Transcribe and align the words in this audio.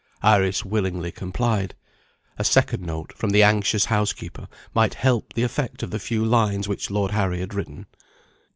Iris 0.23 0.65
willingly 0.65 1.11
complied. 1.11 1.75
A 2.39 2.43
second 2.43 2.83
note, 2.83 3.13
from 3.15 3.29
the 3.29 3.43
anxious 3.43 3.85
housekeeper, 3.85 4.47
might 4.73 4.95
help 4.95 5.33
the 5.33 5.43
effect 5.43 5.83
of 5.83 5.91
the 5.91 5.99
few 5.99 6.25
lines 6.25 6.67
which 6.67 6.89
Lord 6.89 7.11
Harry 7.11 7.39
had 7.39 7.53
written. 7.53 7.85